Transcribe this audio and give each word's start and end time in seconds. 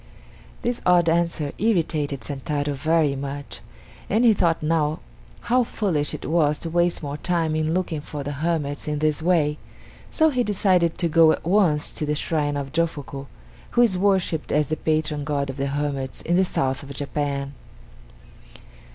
This 0.63 0.81
odd 0.83 1.07
answer 1.09 1.51
irritated 1.59 2.23
Sentaro 2.23 2.73
very 2.73 3.15
much, 3.15 3.59
and 4.09 4.25
he 4.25 4.33
thought 4.33 4.63
how 5.41 5.61
foolish 5.63 6.15
it 6.15 6.25
was 6.25 6.57
to 6.61 6.71
waste 6.71 7.03
more 7.03 7.17
time 7.17 7.55
in 7.55 7.75
looking 7.75 8.01
for 8.01 8.23
the 8.23 8.31
hermits 8.31 8.87
in 8.87 8.97
this 8.97 9.21
way, 9.21 9.59
so 10.09 10.31
he 10.31 10.43
decided 10.43 10.97
to 10.97 11.07
go 11.07 11.31
at 11.31 11.45
once 11.45 11.91
to 11.91 12.07
the 12.07 12.15
shrine 12.15 12.57
of 12.57 12.71
Jofuku, 12.71 13.27
who 13.77 13.81
is 13.83 13.95
worshipped 13.95 14.51
as 14.51 14.69
the 14.69 14.75
patron 14.77 15.23
god 15.23 15.51
of 15.51 15.57
the 15.57 15.67
hermits 15.67 16.23
in 16.23 16.35
the 16.35 16.45
South 16.45 16.81
of 16.81 16.91
Japan. 16.95 17.53